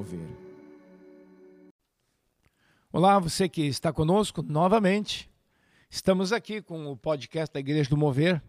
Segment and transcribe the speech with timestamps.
[0.00, 0.26] Mover.
[2.90, 5.28] Olá, você que está conosco novamente.
[5.90, 8.42] Estamos aqui com o podcast da Igreja do Mover.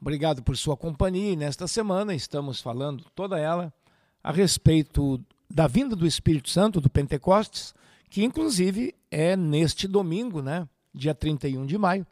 [0.00, 3.72] Obrigado por sua companhia e nesta semana estamos falando toda ela
[4.20, 7.72] a respeito da vinda do Espírito Santo do Pentecostes,
[8.10, 12.04] que inclusive é neste domingo, né, dia 31 de maio.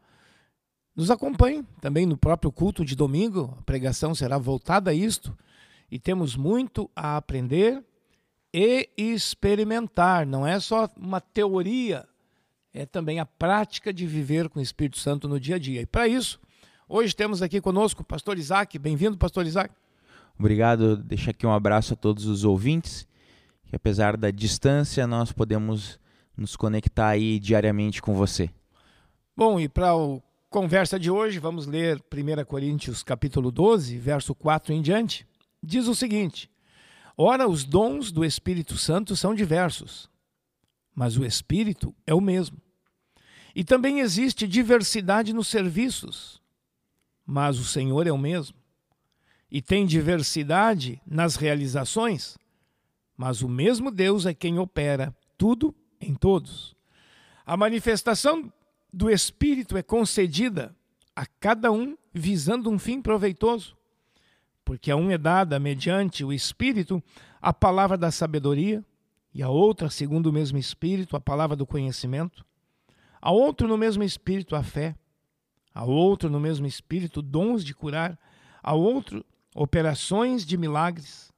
[0.95, 5.37] Nos acompanhe também no próprio culto de domingo, a pregação será voltada a isto
[5.91, 7.85] e temos muito a aprender
[8.53, 12.07] e experimentar, não é só uma teoria,
[12.75, 15.81] é também a prática de viver com o Espírito Santo no dia a dia.
[15.81, 16.41] E para isso,
[16.89, 18.79] hoje temos aqui conosco o pastor Isaac.
[18.79, 19.75] Bem-vindo, pastor Isaac.
[20.39, 23.07] Obrigado, deixa aqui um abraço a todos os ouvintes,
[23.65, 25.99] que apesar da distância, nós podemos
[26.37, 28.51] nos conectar aí diariamente com você.
[29.37, 34.75] Bom, e para o conversa de hoje, vamos ler 1 Coríntios capítulo 12, verso 4
[34.75, 35.27] em diante
[35.63, 36.51] diz o seguinte:
[37.17, 40.09] Ora, os dons do Espírito Santo são diversos,
[40.95, 42.61] mas o Espírito é o mesmo.
[43.55, 46.41] E também existe diversidade nos serviços,
[47.27, 48.57] mas o Senhor é o mesmo.
[49.51, 52.39] E tem diversidade nas realizações,
[53.17, 56.75] mas o mesmo Deus é quem opera tudo em todos.
[57.45, 58.51] A manifestação
[58.91, 60.75] do Espírito é concedida
[61.15, 63.77] a cada um visando um fim proveitoso
[64.65, 67.03] porque a um é dada, mediante o Espírito,
[67.41, 68.85] a palavra da sabedoria,
[69.35, 72.45] e a outra, segundo o mesmo Espírito, a palavra do conhecimento,
[73.21, 74.95] a outro, no mesmo Espírito, a fé,
[75.75, 78.19] a outro, no mesmo Espírito, dons de curar,
[78.63, 79.25] a outro,
[79.55, 81.33] operações de milagres,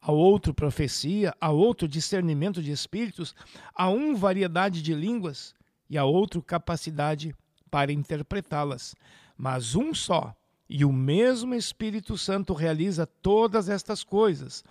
[0.00, 3.34] a outro, profecia, a outro, discernimento de espíritos,
[3.74, 5.54] a um, variedade de línguas,
[5.90, 7.34] e a outro, capacidade
[7.70, 8.94] para interpretá-las.
[9.36, 10.34] Mas um só
[10.68, 14.62] e o mesmo Espírito Santo realiza todas estas coisas,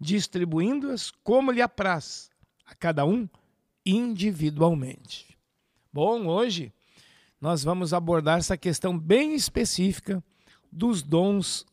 [0.00, 2.30] distribuindo-as como lhe apraz,
[2.66, 3.28] a cada um
[3.86, 5.38] individualmente.
[5.92, 6.72] Bom, hoje
[7.40, 10.22] nós vamos abordar essa questão bem específica
[10.72, 11.64] dos dons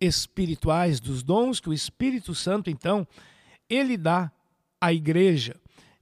[0.00, 3.06] espirituais, dos dons que o Espírito Santo, então,
[3.68, 4.30] ele dá
[4.80, 5.54] à igreja.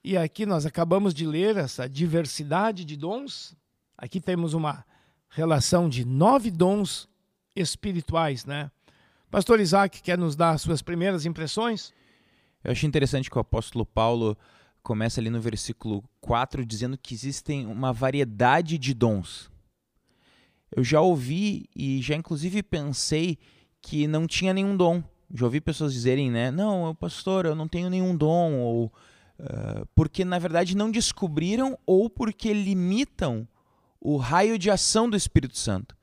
[0.03, 3.57] E aqui nós acabamos de ler essa diversidade de dons.
[3.97, 4.85] Aqui temos uma
[5.29, 7.08] relação de nove dons
[7.61, 8.71] espirituais, né?
[9.31, 11.93] Pastor Isaac quer nos dar suas primeiras impressões?
[12.65, 14.37] Eu acho interessante que o apóstolo Paulo
[14.83, 19.51] começa ali no versículo 4 dizendo que existem uma variedade de dons.
[20.75, 23.39] Eu já ouvi e já inclusive pensei
[23.83, 25.03] que não tinha nenhum dom.
[25.33, 26.51] Já ouvi pessoas dizerem, né?
[26.51, 28.55] Não, pastor, eu não tenho nenhum dom.
[28.55, 28.87] Ou
[29.39, 33.47] uh, porque na verdade não descobriram ou porque limitam
[34.01, 35.98] o raio de ação do Espírito Santo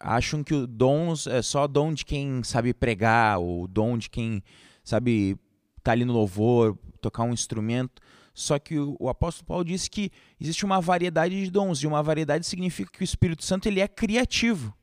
[0.00, 4.42] acham que o dons é só dom de quem sabe pregar, ou dom de quem
[4.82, 5.32] sabe
[5.78, 8.02] estar tá ali no louvor, tocar um instrumento.
[8.32, 10.10] Só que o, o, apóstolo Paulo disse que
[10.40, 13.86] existe uma variedade de dons, e uma variedade significa que o Espírito Santo ele é
[13.86, 14.74] criativo.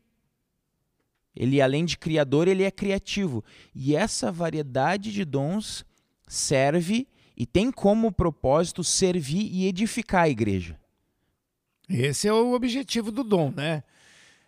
[1.36, 3.44] Ele, além de criador, ele é criativo.
[3.74, 5.86] E essa variedade de dons
[6.28, 10.80] serve e tem como propósito servir e edificar a igreja.
[11.88, 13.84] Esse é o objetivo do dom, né?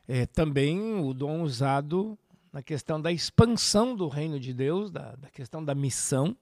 [0.09, 2.17] É, também o dom usado
[2.51, 6.35] na questão da expansão do reino de Deus, da, da questão da missão,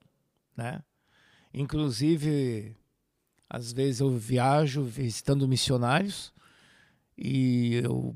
[0.56, 0.82] né?
[1.54, 2.78] Inclusive,
[3.50, 6.34] às vezes eu viajo visitando missionários
[7.18, 8.16] e eu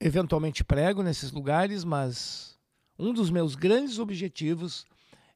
[0.00, 2.58] eventualmente prego nesses lugares, mas
[2.98, 4.86] um dos meus grandes objetivos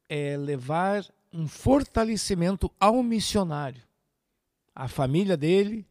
[0.09, 3.83] é levar um fortalecimento ao missionário,
[4.75, 5.87] à família dele,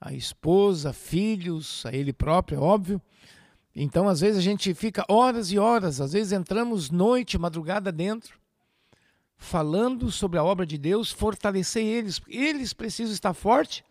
[0.00, 3.00] a esposa, filhos, a ele próprio, é óbvio.
[3.74, 8.38] Então, às vezes, a gente fica horas e horas, às vezes entramos noite, madrugada dentro,
[9.36, 12.20] falando sobre a obra de Deus, fortalecer eles.
[12.26, 13.82] Eles precisam estar fortes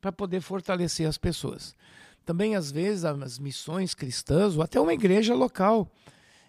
[0.00, 1.74] para poder fortalecer as pessoas.
[2.24, 5.90] Também, às vezes, as missões cristãs, ou até uma igreja local,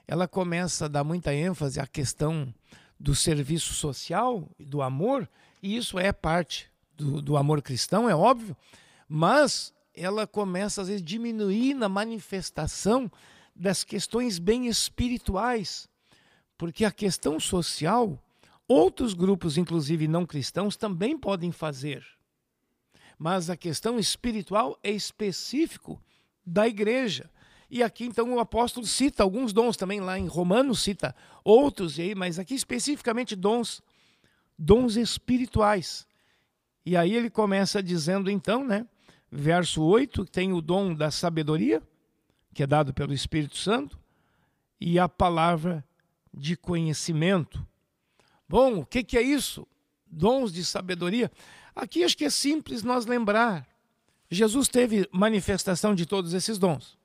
[0.08, 2.54] ela começa a dar muita ênfase à questão
[3.00, 5.28] do serviço social, do amor,
[5.64, 6.71] e isso é parte
[7.02, 8.56] do, do amor cristão, é óbvio,
[9.08, 13.12] mas ela começa às vezes a diminuir na manifestação
[13.56, 15.90] das questões bem espirituais,
[16.58, 18.24] porque a questão social,
[18.68, 22.06] outros grupos, inclusive não cristãos, também podem fazer.
[23.18, 26.02] Mas a questão espiritual é específico
[26.46, 27.30] da igreja.
[27.70, 32.14] E aqui então o apóstolo cita alguns dons também lá em Romanos cita outros aí,
[32.14, 33.82] mas aqui especificamente dons
[34.58, 36.06] dons espirituais.
[36.86, 38.86] E aí ele começa dizendo então, né,
[39.32, 41.82] verso 8, tem o dom da sabedoria,
[42.54, 44.00] que é dado pelo Espírito Santo,
[44.80, 45.86] e a palavra
[46.34, 47.66] de conhecimento.
[48.50, 49.68] Bom, o que, que é isso?
[50.06, 51.32] Dons de sabedoria.
[51.76, 53.68] Aqui acho que é simples nós lembrar.
[54.30, 56.98] Jesus teve manifestação de todos esses dons.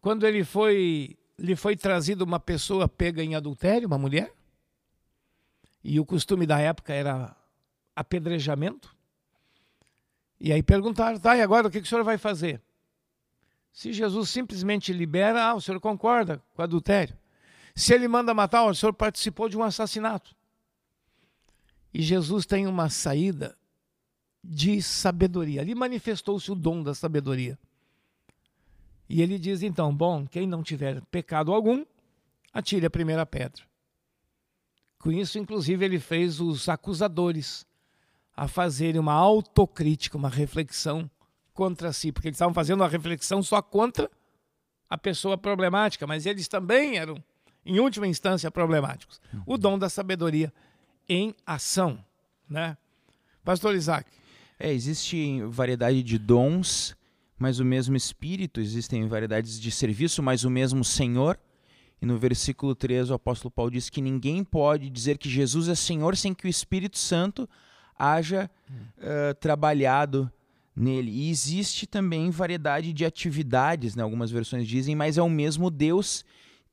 [0.00, 4.32] Quando ele foi, lhe foi trazido uma pessoa pega em adultério, uma mulher,
[5.82, 7.36] e o costume da época era
[8.00, 8.94] apedrejamento.
[10.40, 12.60] E aí perguntaram, tá, e agora o que, o senhor vai fazer?
[13.72, 17.16] Se Jesus simplesmente libera, ah, o senhor concorda com adultério.
[17.74, 20.34] Se ele manda matar, o senhor participou de um assassinato.
[21.92, 23.56] E Jesus tem uma saída
[24.42, 25.60] de sabedoria.
[25.60, 27.58] Ali manifestou-se o dom da sabedoria.
[29.08, 31.84] E ele diz então: bom, quem não tiver pecado algum,
[32.52, 33.62] atire a primeira pedra.
[34.98, 37.66] Com isso, inclusive, ele fez os acusadores
[38.40, 41.10] a fazerem uma autocrítica, uma reflexão
[41.52, 44.10] contra si, porque eles estavam fazendo uma reflexão só contra
[44.88, 47.22] a pessoa problemática, mas eles também eram,
[47.66, 49.20] em última instância, problemáticos.
[49.44, 50.50] O dom da sabedoria
[51.06, 52.02] em ação,
[52.48, 52.78] né?
[53.44, 54.10] Pastor Isaac.
[54.58, 56.96] É, existe variedade de dons,
[57.38, 61.38] mas o mesmo Espírito, existem variedades de serviço, mas o mesmo Senhor.
[62.00, 65.74] E no versículo 3, o apóstolo Paulo diz que ninguém pode dizer que Jesus é
[65.74, 67.46] Senhor sem que o Espírito Santo
[68.00, 68.50] haja
[68.98, 70.30] uh, trabalhado
[70.74, 71.10] nele.
[71.10, 74.02] E existe também variedade de atividades, né?
[74.02, 76.24] algumas versões dizem, mas é o mesmo Deus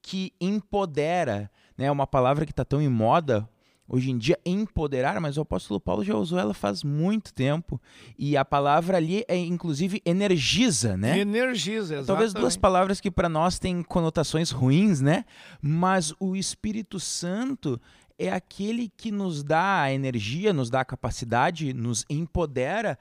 [0.01, 1.51] que empodera.
[1.77, 1.91] É né?
[1.91, 3.47] uma palavra que está tão em moda
[3.89, 7.79] hoje em dia, empoderar, mas o apóstolo Paulo já usou ela faz muito tempo.
[8.17, 11.19] E a palavra ali é, inclusive, energiza, né?
[11.19, 12.07] Energiza, exatamente.
[12.07, 15.23] Talvez duas palavras que para nós têm conotações ruins, né?
[15.61, 17.79] Mas o Espírito Santo
[18.17, 22.97] é aquele que nos dá a energia, nos dá a capacidade, nos empodera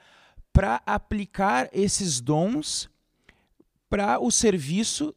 [0.52, 2.90] para aplicar esses dons
[3.88, 5.14] para o serviço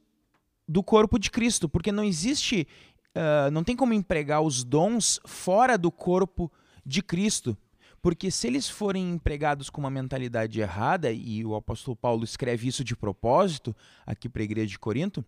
[0.68, 2.68] do corpo de Cristo, porque não existe
[3.16, 6.52] uh, não tem como empregar os dons fora do corpo
[6.86, 7.58] de Cristo.
[8.02, 12.84] Porque se eles forem empregados com uma mentalidade errada, e o apóstolo Paulo escreve isso
[12.84, 13.76] de propósito
[14.06, 15.24] aqui para a igreja de Corinto,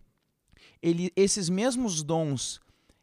[0.80, 2.60] ele, esses mesmos dons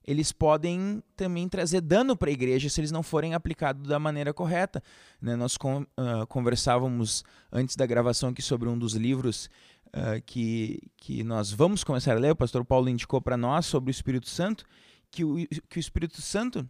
[0.09, 4.33] eles podem também trazer dano para a igreja se eles não forem aplicados da maneira
[4.33, 4.81] correta.
[5.21, 5.35] Né?
[5.35, 9.51] Nós uh, conversávamos antes da gravação aqui sobre um dos livros
[9.89, 13.91] uh, que, que nós vamos começar a ler, o pastor Paulo indicou para nós sobre
[13.91, 14.65] o Espírito Santo,
[15.11, 15.35] que o,
[15.69, 16.67] que o Espírito Santo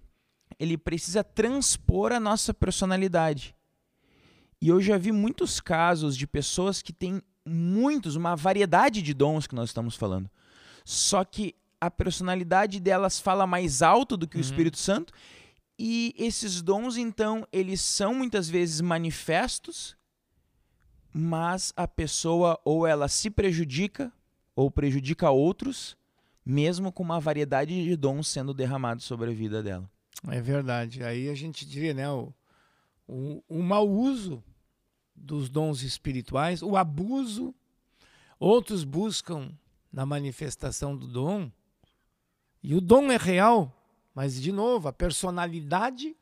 [0.59, 3.55] ele precisa transpor a nossa personalidade.
[4.61, 9.47] E eu já vi muitos casos de pessoas que têm muitos, uma variedade de dons
[9.47, 10.29] que nós estamos falando.
[10.83, 14.41] Só que a personalidade delas fala mais alto do que uhum.
[14.41, 15.13] o Espírito Santo.
[15.77, 19.95] E esses dons, então, eles são muitas vezes manifestos,
[21.13, 24.11] mas a pessoa ou ela se prejudica
[24.55, 25.97] ou prejudica outros,
[26.45, 29.89] mesmo com uma variedade de dons sendo derramados sobre a vida dela.
[30.27, 31.01] É verdade.
[31.03, 32.33] Aí a gente diria, né, o,
[33.07, 34.43] o, o mau uso
[35.15, 37.53] dos dons espirituais, o abuso.
[38.39, 39.51] Outros buscam
[39.91, 41.51] na manifestação do dom,
[42.61, 43.73] e o dom é real,
[44.13, 46.15] mas de novo, a personalidade,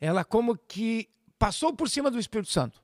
[0.00, 2.82] ela como que passou por cima do Espírito Santo.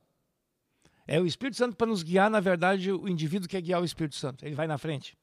[1.07, 4.17] É o Espírito Santo para nos guiar, na verdade, o indivíduo quer guiar o Espírito
[4.17, 4.45] Santo.
[4.45, 5.17] Ele vai na frente.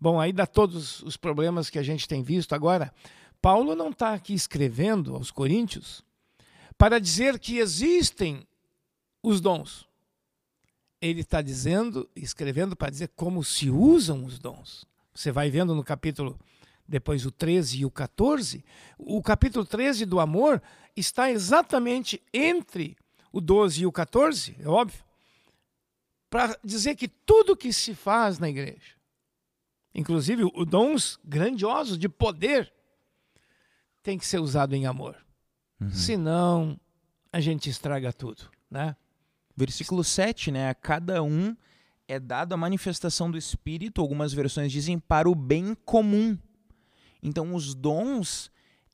[0.00, 2.54] Bom, aí dá todos os problemas que a gente tem visto.
[2.54, 2.92] Agora,
[3.40, 6.04] Paulo não está aqui escrevendo aos Coríntios
[6.76, 8.46] para dizer que existem
[9.22, 9.86] os dons.
[11.00, 14.84] Ele está dizendo, escrevendo para dizer como se usam os dons.
[15.14, 16.38] Você vai vendo no capítulo,
[16.88, 18.64] depois o 13 e o 14.
[18.96, 20.62] O capítulo 13 do amor
[20.96, 22.96] está exatamente entre
[23.30, 25.04] o 12 e o 14, é óbvio,
[26.30, 28.96] para dizer que tudo que se faz na igreja,
[29.94, 32.72] inclusive os dons grandiosos de poder,
[34.02, 35.16] tem que ser usado em amor.
[35.80, 35.90] Uhum.
[35.90, 36.80] Senão,
[37.32, 38.96] a gente estraga tudo, né?
[39.56, 40.70] Versículo 7, né?
[40.70, 41.56] A cada um
[42.06, 46.38] é dado a manifestação do Espírito, algumas versões dizem para o bem comum.
[47.22, 48.50] Então, os dons,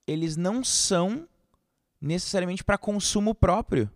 [0.06, 1.28] eles não são
[2.00, 3.90] necessariamente para consumo próprio.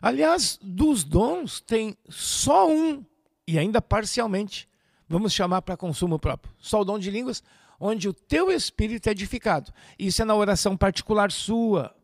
[0.00, 3.04] Aliás, dos dons tem só um,
[3.46, 4.68] e ainda parcialmente,
[5.08, 6.54] vamos chamar para consumo próprio.
[6.58, 7.42] Só o dom de línguas,
[7.78, 9.72] onde o teu espírito é edificado.
[9.98, 11.94] Isso é na oração particular sua.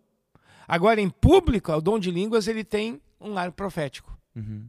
[0.66, 4.16] Agora, em público, o dom de línguas ele tem um ar profético.
[4.34, 4.68] Uhum.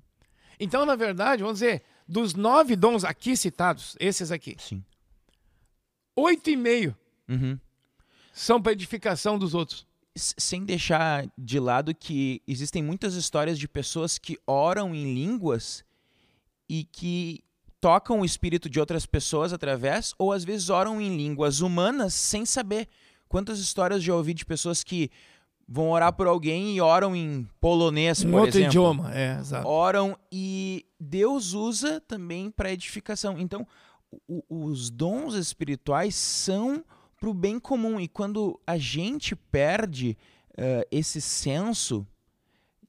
[0.60, 4.84] Então, na verdade, vamos dizer, dos nove dons aqui citados, esses aqui, Sim.
[6.16, 6.96] Oito e meio
[7.28, 7.60] uhum.
[8.34, 9.88] são para edificação dos outros
[10.20, 15.84] sem deixar de lado que existem muitas histórias de pessoas que oram em línguas
[16.68, 17.44] e que
[17.80, 22.46] tocam o espírito de outras pessoas através, ou às vezes oram em línguas humanas sem
[22.46, 22.88] saber.
[23.28, 25.10] Quantas histórias já ouvi de pessoas que
[25.68, 28.68] vão orar por alguém e oram em polonês, Um por outro exemplo.
[28.68, 29.68] idioma, é, exato.
[29.68, 33.40] Oram e Deus usa também para edificação.
[33.40, 33.68] Então,
[34.28, 36.84] o- os dons espirituais são
[37.20, 38.00] para o bem comum.
[38.00, 40.18] E quando a gente perde
[40.58, 42.06] eh, esse senso,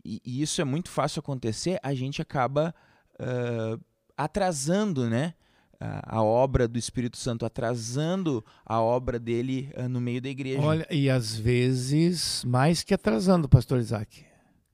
[0.05, 2.75] e, e isso é muito fácil acontecer, a gente acaba
[3.19, 3.79] eh,
[4.17, 5.35] atrasando, né?
[5.83, 10.61] A, a obra do Espírito Santo, atrasando a obra dele eh, no meio da igreja.
[10.61, 14.25] Olha, e às vezes, mais que atrasando, pastor Isaac,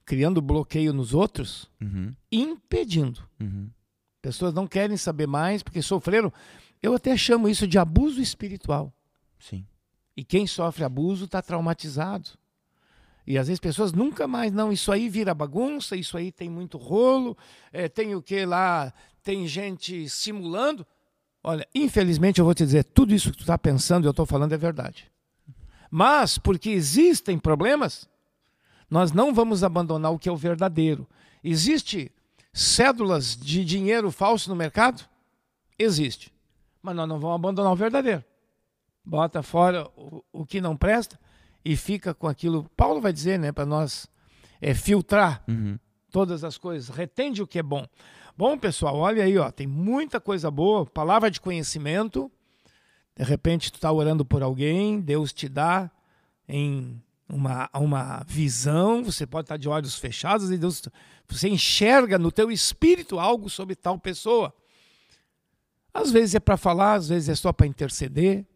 [0.04, 3.20] criando bloqueio nos outros, Uhum, impedindo.
[3.40, 3.70] uhum.
[4.26, 6.32] Pessoas não querem saber mais porque sofreram.
[6.82, 8.92] Eu até chamo isso de abuso espiritual.
[9.38, 9.64] Sim.
[10.16, 12.30] E quem sofre abuso está traumatizado.
[13.24, 16.76] E às vezes pessoas nunca mais, não, isso aí vira bagunça, isso aí tem muito
[16.76, 17.38] rolo,
[17.72, 18.92] é, tem o que lá,
[19.22, 20.84] tem gente simulando.
[21.40, 24.26] Olha, infelizmente eu vou te dizer, tudo isso que tu está pensando e eu estou
[24.26, 25.08] falando é verdade.
[25.88, 28.08] Mas, porque existem problemas,
[28.90, 31.06] nós não vamos abandonar o que é o verdadeiro.
[31.44, 32.10] Existe
[32.58, 35.04] cédulas de dinheiro falso no mercado?
[35.78, 36.32] Existe.
[36.82, 38.24] Mas nós não vamos abandonar o verdadeiro
[39.06, 41.18] bota fora o, o que não presta
[41.64, 42.68] e fica com aquilo.
[42.76, 44.08] Paulo vai dizer, né, para nós
[44.60, 45.78] é, filtrar Uhum.
[46.10, 47.86] todas as coisas, retende o que é bom.
[48.36, 52.30] Bom, pessoal, olha aí, ó, tem muita coisa boa, palavra de conhecimento.
[53.16, 55.90] De repente tu está orando por alguém, Deus te dá
[56.48, 60.82] em uma, uma visão, você pode estar de olhos fechados e Deus,
[61.26, 64.54] você enxerga no teu espírito algo sobre tal pessoa.
[65.92, 68.46] Às vezes é para falar, às vezes é só para interceder.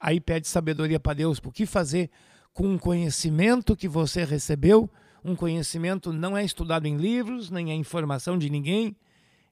[0.00, 2.10] Aí pede sabedoria para Deus, por que fazer
[2.52, 4.88] com um conhecimento que você recebeu?
[5.24, 8.96] Um conhecimento não é estudado em livros, nem é informação de ninguém,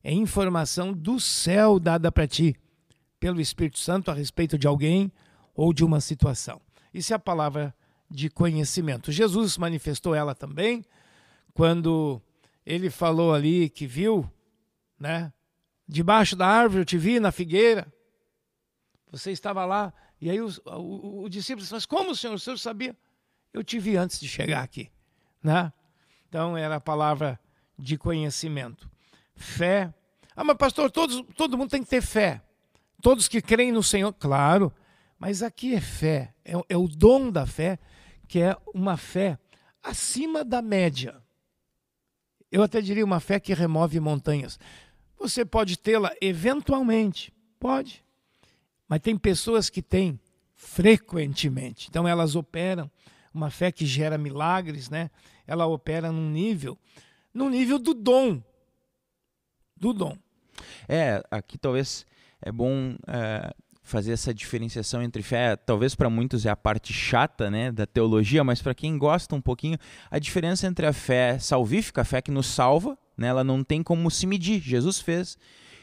[0.04, 2.54] é informação do céu dada para ti,
[3.18, 5.10] pelo Espírito Santo a respeito de alguém
[5.54, 6.60] ou de uma situação.
[6.92, 7.74] Isso é a palavra
[8.12, 9.10] de conhecimento.
[9.10, 10.84] Jesus manifestou ela também
[11.54, 12.20] quando
[12.64, 14.30] ele falou ali que viu,
[14.98, 15.32] né?
[15.88, 17.92] Debaixo da árvore eu te vi na figueira.
[19.10, 22.34] Você estava lá e aí o, o, o discípulo disse, mas como, Senhor?
[22.34, 22.96] O Senhor sabia?
[23.52, 24.90] Eu te vi antes de chegar aqui.
[25.42, 25.72] Né?
[26.28, 27.40] Então, era a palavra
[27.76, 28.88] de conhecimento.
[29.34, 29.92] Fé.
[30.36, 32.40] Ah, mas pastor, todos, todo mundo tem que ter fé.
[33.02, 34.72] Todos que creem no Senhor, claro.
[35.18, 36.32] Mas aqui é fé.
[36.44, 37.78] É, é o dom da fé,
[38.32, 39.38] que é uma fé
[39.82, 41.22] acima da média.
[42.50, 44.58] Eu até diria uma fé que remove montanhas.
[45.18, 47.30] Você pode tê-la eventualmente.
[47.60, 48.02] Pode.
[48.88, 50.18] Mas tem pessoas que têm
[50.54, 51.88] frequentemente.
[51.90, 52.90] Então elas operam
[53.34, 55.10] uma fé que gera milagres, né?
[55.46, 56.78] Ela opera num nível,
[57.34, 58.42] no nível do dom.
[59.76, 60.16] Do dom.
[60.88, 62.06] É, aqui talvez
[62.40, 65.56] é bom é, fazer essa diferenciação entre fé.
[65.56, 69.40] Talvez para muitos é a parte chata, né, da teologia, mas para quem gosta um
[69.40, 69.78] pouquinho,
[70.10, 73.82] a diferença entre a fé salvífica, a fé que nos salva, né, ela não tem
[73.82, 74.60] como se medir.
[74.60, 75.36] Jesus fez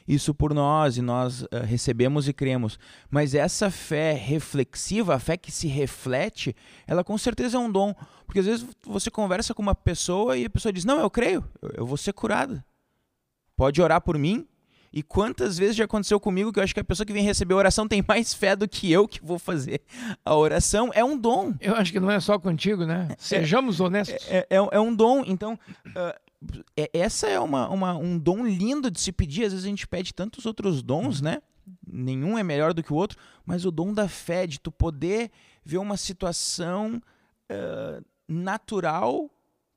[0.09, 2.79] isso por nós e nós uh, recebemos e cremos.
[3.11, 6.55] Mas essa fé reflexiva, a fé que se reflete,
[6.87, 7.93] ela com certeza é um dom.
[8.25, 11.45] Porque às vezes você conversa com uma pessoa e a pessoa diz: Não, eu creio,
[11.75, 12.65] eu, vou ser curada.
[13.55, 14.47] Pode orar por mim.
[14.91, 17.53] E quantas vezes já aconteceu comigo que eu acho que a pessoa que vem receber
[17.53, 19.81] a oração tem mais fé do que eu que vou fazer
[20.25, 20.89] a oração?
[20.93, 21.53] É um dom.
[21.61, 23.09] Eu acho que não é só contigo, né?
[23.17, 24.25] Sejamos honestos.
[24.27, 25.23] É, é, é um dom.
[25.25, 26.19] Então, uh,
[26.75, 29.45] é, essa é uma, uma, um dom lindo de se pedir.
[29.45, 31.41] Às vezes a gente pede tantos outros dons, né?
[31.85, 35.29] Nenhum é melhor do que o outro, mas o dom da fé, de tu poder
[35.63, 37.01] ver uma situação
[37.51, 39.29] uh, natural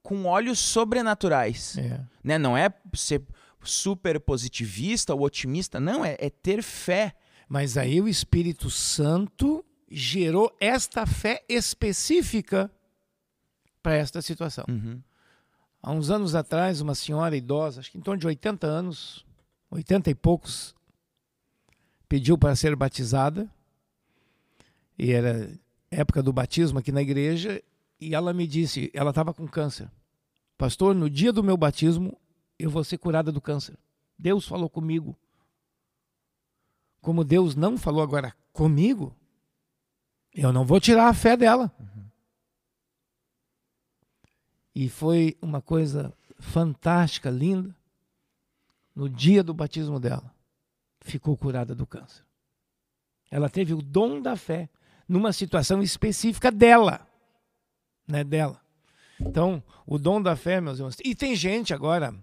[0.03, 1.77] com olhos sobrenaturais.
[1.79, 2.01] É.
[2.25, 2.39] Né?
[2.39, 3.23] Não é ser
[3.65, 7.15] super positivista ou otimista, não, é, é ter fé.
[7.49, 12.71] Mas aí o Espírito Santo gerou esta fé específica
[13.83, 14.65] para esta situação.
[14.69, 15.03] Uhum.
[15.83, 19.27] Há uns anos atrás, uma senhora idosa, acho que em torno de 80 anos,
[19.71, 20.75] 80 e poucos,
[22.09, 23.51] pediu para ser batizada.
[24.99, 25.51] E era
[25.91, 27.61] época do batismo aqui na igreja.
[28.01, 29.91] E ela me disse: ela estava com câncer.
[30.57, 32.17] Pastor, no dia do meu batismo,
[32.63, 33.77] eu vou ser curada do câncer.
[34.19, 35.17] Deus falou comigo.
[37.01, 39.17] Como Deus não falou agora comigo,
[40.33, 41.73] eu não vou tirar a fé dela.
[41.79, 42.05] Uhum.
[44.75, 47.75] E foi uma coisa fantástica, linda.
[48.95, 50.33] No dia do batismo dela,
[51.01, 52.23] ficou curada do câncer.
[53.31, 54.69] Ela teve o dom da fé
[55.09, 57.07] numa situação específica dela,
[58.07, 58.61] né, dela.
[59.19, 60.97] Então, o dom da fé, meus irmãos.
[61.03, 62.15] E tem gente agora,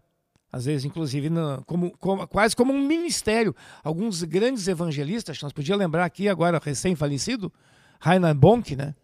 [0.52, 3.56] Às vezes, inclusive, no, como, como, quase como um ministério.
[3.84, 7.54] Alguns grandes evangelistas, nós podíamos lembrar aqui agora, recém-falecido,
[8.00, 8.96] Reinhard Bonk, né?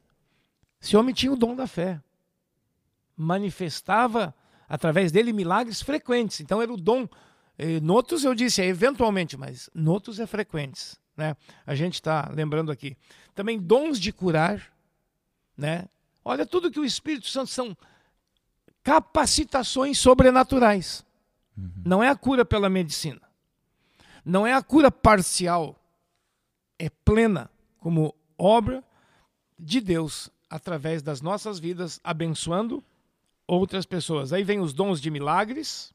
[0.82, 2.02] Esse homem tinha o dom da fé.
[3.16, 4.34] Manifestava
[4.68, 6.42] através dele milagres frequentes.
[6.42, 7.08] Então era o dom.
[7.58, 11.00] E, noutros eu disse, é eventualmente, mas noutros é frequentes.
[11.16, 11.36] Né?
[11.66, 12.98] A gente está lembrando aqui.
[13.34, 14.72] Também dons de curar.
[15.58, 15.86] Né?
[16.24, 17.78] Olha, tudo que o Espírito Santo são
[18.84, 21.06] capacitações sobrenaturais.
[21.58, 21.72] Uhum.
[21.86, 23.22] Não é a cura pela medicina.
[24.24, 25.80] Não é a cura parcial.
[26.78, 28.84] É plena, como obra
[29.58, 32.84] de Deus através das nossas vidas, abençoando
[33.48, 34.34] outras pessoas.
[34.34, 35.94] Aí vem os dons de milagres,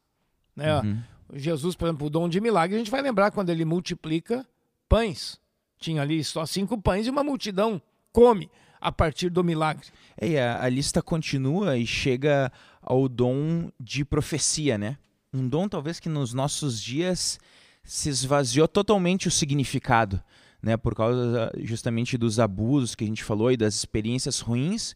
[0.54, 0.80] né?
[0.80, 1.02] Uhum.
[1.34, 4.46] Jesus, por exemplo, o dom de milagre, a gente vai lembrar quando ele multiplica
[4.88, 5.40] pães.
[5.78, 7.80] Tinha ali só cinco pães e uma multidão
[8.12, 8.50] come
[8.80, 9.86] a partir do milagre.
[10.16, 12.50] É, a, a lista continua e chega
[12.82, 14.98] ao dom de profecia, né?
[15.32, 17.38] Um dom talvez que nos nossos dias
[17.84, 20.22] se esvaziou totalmente o significado,
[20.62, 20.76] né?
[20.76, 24.94] Por causa justamente dos abusos que a gente falou e das experiências ruins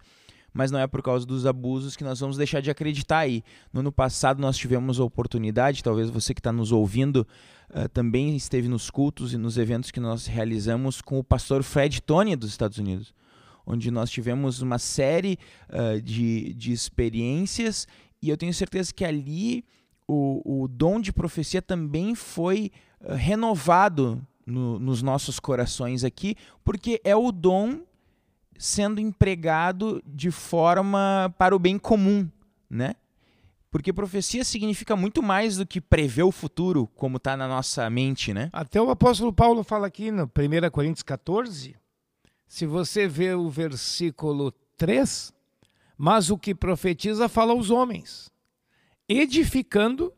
[0.55, 3.43] mas não é por causa dos abusos que nós vamos deixar de acreditar aí.
[3.73, 7.27] No ano passado nós tivemos a oportunidade, talvez você que está nos ouvindo
[7.71, 12.01] uh, também esteve nos cultos e nos eventos que nós realizamos com o pastor Fred
[12.01, 13.13] Tony dos Estados Unidos,
[13.67, 15.37] onde nós tivemos uma série
[15.69, 17.89] uh, de, de experiências
[18.23, 19.65] e eu tenho certeza que ali
[20.07, 22.71] o, o dom de profecia também foi
[23.01, 27.81] uh, renovado no, nos nossos corações aqui, porque é o dom
[28.59, 32.29] sendo empregado de forma para o bem comum,
[32.69, 32.95] né?
[33.71, 38.33] Porque profecia significa muito mais do que prever o futuro, como está na nossa mente,
[38.33, 38.49] né?
[38.53, 41.75] Até o apóstolo Paulo fala aqui no 1 Coríntios 14,
[42.47, 45.33] se você vê o versículo 3,
[45.99, 48.31] mas o que profetiza fala aos homens,
[49.09, 50.13] edificando,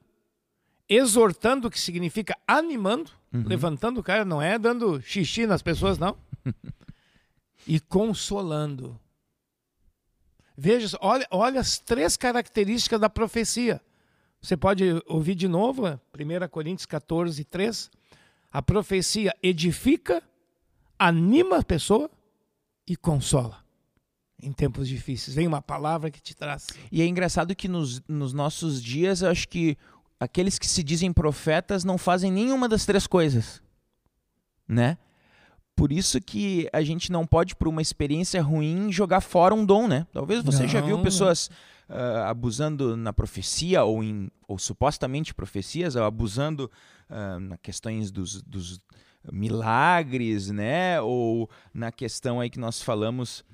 [0.88, 3.44] exortando, que significa animando, uhum.
[3.46, 6.16] levantando o cara, não é dando xixi nas pessoas, não.
[7.66, 8.98] e consolando.
[10.56, 13.80] Veja, olha, olha as três características da profecia.
[14.40, 17.90] Você pode ouvir de novo, 1 Coríntios 14, 3.
[18.52, 20.22] A profecia edifica,
[20.98, 22.10] anima a pessoa
[22.86, 23.65] e consola.
[24.42, 25.34] Em tempos difíceis.
[25.34, 26.66] Vem uma palavra que te traz.
[26.92, 29.78] E é engraçado que nos, nos nossos dias, eu acho que
[30.20, 33.62] aqueles que se dizem profetas não fazem nenhuma das três coisas.
[34.68, 34.98] Né?
[35.76, 39.86] Por isso que a gente não pode, por uma experiência ruim, jogar fora um dom,
[39.86, 40.06] né?
[40.10, 40.68] Talvez você não.
[40.68, 41.50] já viu pessoas
[41.90, 46.70] uh, abusando na profecia ou, em, ou supostamente profecias, ou abusando
[47.10, 48.80] uh, na questões dos, dos
[49.30, 50.98] milagres, né?
[51.02, 53.44] Ou na questão aí que nós falamos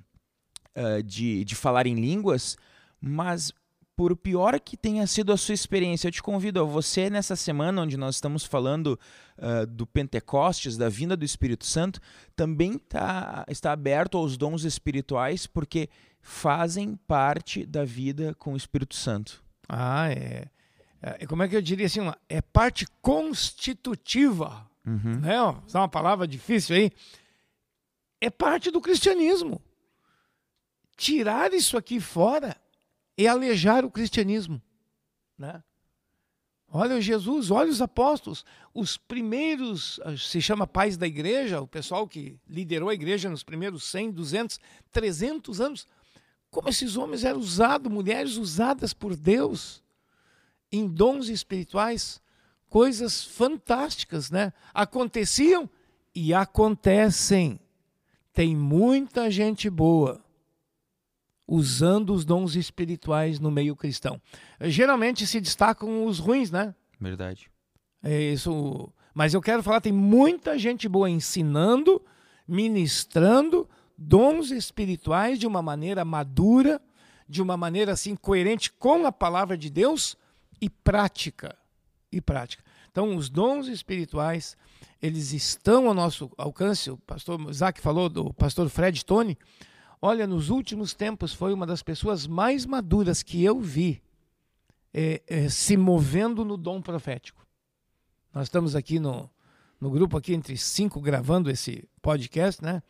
[0.76, 2.56] uh, de, de falar em línguas,
[3.00, 3.52] mas
[3.94, 7.82] por pior que tenha sido a sua experiência, eu te convido a você, nessa semana
[7.82, 8.98] onde nós estamos falando
[9.38, 12.00] uh, do Pentecostes, da vinda do Espírito Santo,
[12.34, 15.88] também tá, está aberto aos dons espirituais, porque
[16.20, 19.42] fazem parte da vida com o Espírito Santo.
[19.68, 20.46] Ah, é.
[21.00, 22.00] é como é que eu diria assim?
[22.28, 24.68] É parte constitutiva.
[24.86, 25.20] Uhum.
[25.20, 25.36] Né?
[25.66, 26.90] Só uma palavra difícil aí.
[28.20, 29.60] É parte do cristianismo.
[31.02, 32.56] Tirar isso aqui fora
[33.18, 34.62] é alejar o cristianismo.
[35.36, 35.60] Né?
[36.68, 42.38] Olha Jesus, olha os apóstolos, os primeiros, se chama pais da igreja, o pessoal que
[42.48, 44.60] liderou a igreja nos primeiros 100, 200,
[44.92, 45.88] 300 anos.
[46.52, 49.82] Como esses homens eram usados, mulheres usadas por Deus
[50.70, 52.22] em dons espirituais,
[52.68, 54.52] coisas fantásticas, né?
[54.72, 55.68] Aconteciam
[56.14, 57.58] e acontecem.
[58.32, 60.21] Tem muita gente boa
[61.52, 64.18] usando os dons espirituais no meio cristão.
[64.62, 66.74] Geralmente se destacam os ruins, né?
[66.98, 67.50] Verdade.
[68.02, 68.90] É isso.
[69.12, 72.00] Mas eu quero falar, tem muita gente boa ensinando,
[72.48, 76.80] ministrando dons espirituais de uma maneira madura,
[77.28, 80.16] de uma maneira assim coerente com a palavra de Deus
[80.58, 81.54] e prática.
[82.10, 82.64] E prática.
[82.90, 84.56] Então, os dons espirituais,
[85.02, 86.90] eles estão ao nosso alcance.
[86.90, 89.36] O pastor Isaac falou do pastor Fred Tony,
[90.04, 94.02] Olha, nos últimos tempos foi uma das pessoas mais maduras que eu vi
[94.92, 97.46] é, é, se movendo no dom profético.
[98.34, 99.30] Nós estamos aqui no,
[99.80, 102.82] no grupo aqui entre cinco gravando esse podcast, né?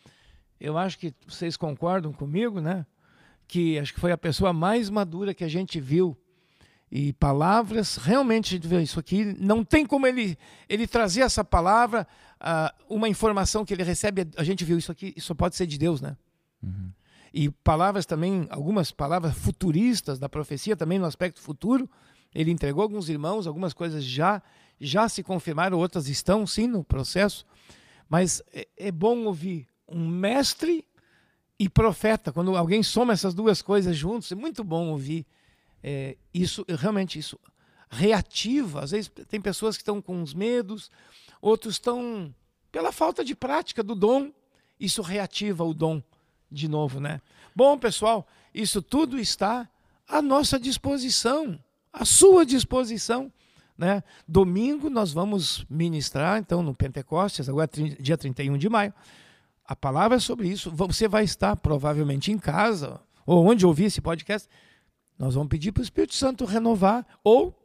[0.58, 2.86] Eu acho que vocês concordam comigo, né?
[3.46, 6.16] Que acho que foi a pessoa mais madura que a gente viu
[6.90, 10.36] e palavras realmente isso aqui não tem como ele
[10.68, 12.06] ele trazer essa palavra
[12.38, 15.78] uh, uma informação que ele recebe a gente viu isso aqui isso pode ser de
[15.78, 16.14] Deus né
[16.62, 16.92] uhum
[17.32, 21.88] e palavras também, algumas palavras futuristas da profecia também no aspecto futuro,
[22.34, 24.42] Ele entregou alguns irmãos, algumas coisas já
[24.80, 27.46] já se confirmaram, outras estão sim no processo.
[28.08, 30.84] Mas é, é bom ouvir um mestre
[31.56, 32.32] e profeta.
[32.32, 35.24] Quando alguém soma essas duas coisas juntos, é muito bom ouvir
[35.82, 36.64] é, isso.
[36.68, 37.38] Realmente isso
[37.88, 38.82] reativa.
[38.82, 40.90] Às vezes tem pessoas que estão com uns medos,
[41.40, 42.34] outros estão
[42.72, 44.32] pela falta de prática do dom.
[44.80, 46.02] Isso reativa o dom
[46.52, 47.20] de novo, né?
[47.54, 49.68] Bom, pessoal, isso tudo está
[50.08, 51.58] à nossa disposição,
[51.92, 53.32] à sua disposição.
[53.76, 54.02] Né?
[54.28, 58.92] Domingo nós vamos ministrar, então, no Pentecostes, agora dia 31 de maio.
[59.64, 60.70] A palavra é sobre isso.
[60.70, 64.48] Você vai estar provavelmente em casa, ou onde ouvir esse podcast.
[65.18, 67.56] Nós vamos pedir para o Espírito Santo renovar ou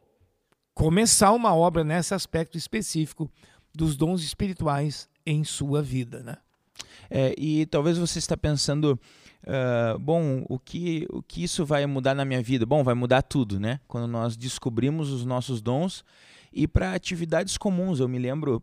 [0.74, 3.30] começar uma obra nesse aspecto específico
[3.74, 6.22] dos dons espirituais em sua vida.
[6.22, 6.36] Né?
[7.10, 8.98] É, e talvez você está pensando,
[9.44, 12.66] uh, bom, o que, o que isso vai mudar na minha vida?
[12.66, 13.80] Bom, vai mudar tudo, né?
[13.86, 16.04] Quando nós descobrimos os nossos dons
[16.52, 18.00] e para atividades comuns.
[18.00, 18.62] Eu me lembro,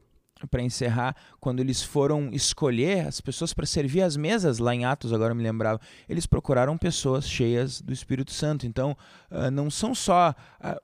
[0.49, 5.13] para encerrar, quando eles foram escolher as pessoas para servir as mesas lá em Atos,
[5.13, 8.67] agora eu me lembrava, eles procuraram pessoas cheias do Espírito Santo.
[8.67, 8.97] Então,
[9.31, 10.35] uh, não são só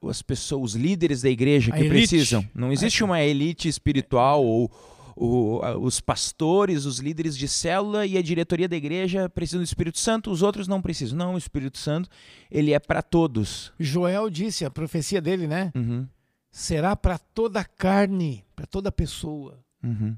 [0.01, 2.47] uh, as pessoas, os líderes da igreja que precisam.
[2.55, 4.71] Não existe uma elite espiritual ou
[5.15, 9.99] o, os pastores, os líderes de célula e a diretoria da igreja precisam do Espírito
[9.99, 11.17] Santo, os outros não precisam.
[11.17, 12.09] Não, o Espírito Santo,
[12.49, 13.73] ele é para todos.
[13.79, 15.71] Joel disse, a profecia dele, né?
[15.75, 16.07] Uhum.
[16.51, 19.59] Será para toda carne, para toda pessoa.
[19.83, 20.17] Uhum.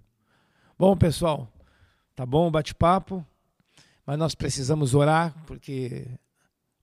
[0.77, 1.51] Bom, pessoal,
[2.15, 3.25] tá bom o bate-papo,
[4.05, 6.07] mas nós precisamos orar, porque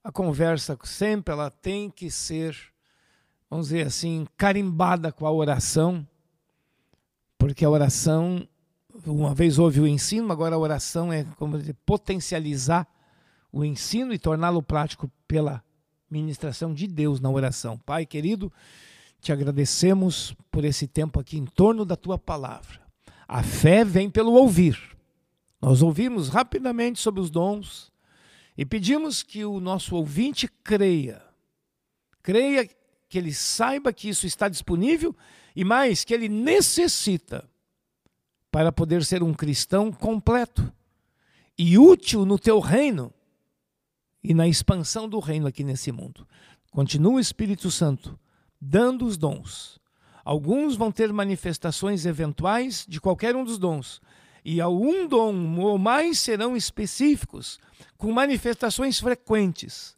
[0.03, 2.57] a conversa sempre ela tem que ser,
[3.49, 6.07] vamos dizer assim, carimbada com a oração
[7.51, 8.47] porque a oração,
[9.05, 12.87] uma vez houve o ensino, agora a oração é como dizer, potencializar
[13.51, 15.61] o ensino e torná-lo prático pela
[16.09, 17.77] ministração de Deus na oração.
[17.77, 18.49] Pai querido,
[19.19, 22.79] te agradecemos por esse tempo aqui em torno da tua palavra.
[23.27, 24.79] A fé vem pelo ouvir.
[25.61, 27.91] Nós ouvimos rapidamente sobre os dons
[28.57, 31.21] e pedimos que o nosso ouvinte creia.
[32.23, 32.65] Creia
[33.11, 35.13] que ele saiba que isso está disponível
[35.53, 37.43] e mais que ele necessita
[38.49, 40.71] para poder ser um cristão completo
[41.57, 43.13] e útil no teu reino
[44.23, 46.25] e na expansão do reino aqui nesse mundo.
[46.71, 48.17] Continua o Espírito Santo
[48.61, 49.77] dando os dons.
[50.23, 53.99] Alguns vão ter manifestações eventuais de qualquer um dos dons,
[54.45, 57.59] e algum dom ou mais serão específicos,
[57.97, 59.97] com manifestações frequentes.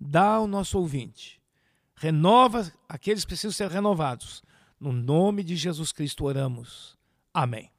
[0.00, 1.39] Dá ao nosso ouvinte.
[2.00, 4.42] Renova aqueles que precisam ser renovados
[4.80, 6.96] no nome de Jesus Cristo oramos.
[7.32, 7.70] Amém.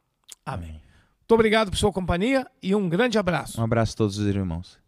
[0.45, 0.73] Amém.
[0.73, 3.59] Muito obrigado por sua companhia e um grande abraço.
[3.59, 4.80] Um abraço a todos os irmãos.